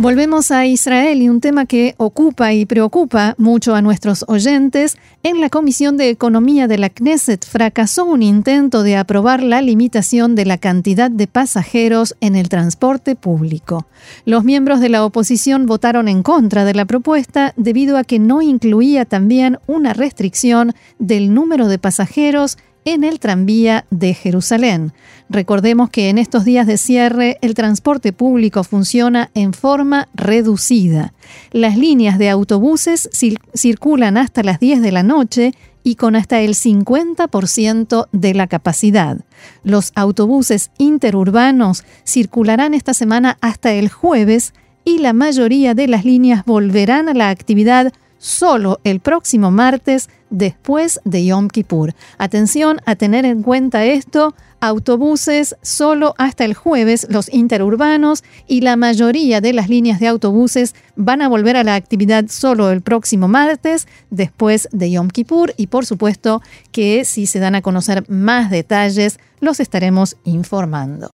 Volvemos 0.00 0.50
a 0.50 0.64
Israel 0.64 1.20
y 1.20 1.28
un 1.28 1.42
tema 1.42 1.66
que 1.66 1.94
ocupa 1.98 2.54
y 2.54 2.64
preocupa 2.64 3.34
mucho 3.36 3.74
a 3.74 3.82
nuestros 3.82 4.24
oyentes. 4.28 4.96
En 5.22 5.42
la 5.42 5.50
Comisión 5.50 5.98
de 5.98 6.08
Economía 6.08 6.66
de 6.66 6.78
la 6.78 6.88
Knesset 6.88 7.44
fracasó 7.44 8.06
un 8.06 8.22
intento 8.22 8.82
de 8.82 8.96
aprobar 8.96 9.42
la 9.42 9.60
limitación 9.60 10.36
de 10.36 10.46
la 10.46 10.56
cantidad 10.56 11.10
de 11.10 11.26
pasajeros 11.26 12.16
en 12.22 12.34
el 12.34 12.48
transporte 12.48 13.14
público. 13.14 13.86
Los 14.24 14.42
miembros 14.42 14.80
de 14.80 14.88
la 14.88 15.04
oposición 15.04 15.66
votaron 15.66 16.08
en 16.08 16.22
contra 16.22 16.64
de 16.64 16.72
la 16.72 16.86
propuesta 16.86 17.52
debido 17.58 17.98
a 17.98 18.04
que 18.04 18.18
no 18.18 18.40
incluía 18.40 19.04
también 19.04 19.58
una 19.66 19.92
restricción 19.92 20.72
del 20.98 21.34
número 21.34 21.68
de 21.68 21.78
pasajeros 21.78 22.56
en 22.84 23.04
el 23.04 23.20
tranvía 23.20 23.84
de 23.90 24.14
Jerusalén. 24.14 24.92
Recordemos 25.28 25.90
que 25.90 26.08
en 26.08 26.18
estos 26.18 26.44
días 26.44 26.66
de 26.66 26.76
cierre 26.76 27.38
el 27.40 27.54
transporte 27.54 28.12
público 28.12 28.64
funciona 28.64 29.30
en 29.34 29.52
forma 29.52 30.08
reducida. 30.14 31.12
Las 31.52 31.76
líneas 31.76 32.18
de 32.18 32.30
autobuses 32.30 33.08
circulan 33.54 34.16
hasta 34.16 34.42
las 34.42 34.58
10 34.60 34.82
de 34.82 34.92
la 34.92 35.02
noche 35.02 35.52
y 35.82 35.94
con 35.94 36.16
hasta 36.16 36.40
el 36.40 36.54
50% 36.54 38.08
de 38.12 38.34
la 38.34 38.46
capacidad. 38.46 39.18
Los 39.62 39.92
autobuses 39.94 40.70
interurbanos 40.78 41.84
circularán 42.04 42.74
esta 42.74 42.94
semana 42.94 43.38
hasta 43.40 43.72
el 43.72 43.88
jueves 43.88 44.52
y 44.84 44.98
la 44.98 45.12
mayoría 45.12 45.74
de 45.74 45.88
las 45.88 46.04
líneas 46.04 46.44
volverán 46.44 47.08
a 47.08 47.14
la 47.14 47.30
actividad 47.30 47.92
solo 48.20 48.80
el 48.84 49.00
próximo 49.00 49.50
martes 49.50 50.10
después 50.28 51.00
de 51.04 51.24
Yom 51.24 51.48
Kippur. 51.48 51.94
Atención 52.18 52.80
a 52.84 52.94
tener 52.94 53.24
en 53.24 53.42
cuenta 53.42 53.84
esto, 53.84 54.34
autobuses 54.60 55.56
solo 55.62 56.14
hasta 56.18 56.44
el 56.44 56.54
jueves, 56.54 57.06
los 57.10 57.32
interurbanos 57.32 58.22
y 58.46 58.60
la 58.60 58.76
mayoría 58.76 59.40
de 59.40 59.54
las 59.54 59.68
líneas 59.68 59.98
de 60.00 60.06
autobuses 60.06 60.74
van 60.96 61.22
a 61.22 61.28
volver 61.28 61.56
a 61.56 61.64
la 61.64 61.74
actividad 61.74 62.26
solo 62.28 62.70
el 62.70 62.82
próximo 62.82 63.26
martes 63.26 63.88
después 64.10 64.68
de 64.70 64.90
Yom 64.90 65.08
Kippur 65.08 65.54
y 65.56 65.68
por 65.68 65.86
supuesto 65.86 66.42
que 66.72 67.04
si 67.06 67.26
se 67.26 67.40
dan 67.40 67.54
a 67.54 67.62
conocer 67.62 68.08
más 68.08 68.50
detalles 68.50 69.18
los 69.40 69.58
estaremos 69.60 70.16
informando. 70.24 71.08